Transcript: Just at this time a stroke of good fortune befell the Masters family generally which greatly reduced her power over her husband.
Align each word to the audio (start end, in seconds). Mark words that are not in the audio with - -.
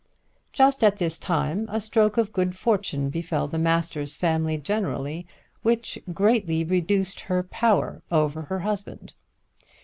Just 0.51 0.83
at 0.83 0.97
this 0.97 1.19
time 1.19 1.67
a 1.71 1.79
stroke 1.79 2.17
of 2.17 2.33
good 2.33 2.55
fortune 2.55 3.11
befell 3.11 3.47
the 3.47 3.59
Masters 3.59 4.15
family 4.15 4.57
generally 4.57 5.27
which 5.61 5.99
greatly 6.11 6.63
reduced 6.63 7.19
her 7.29 7.43
power 7.43 8.01
over 8.09 8.41
her 8.41 8.61
husband. 8.61 9.13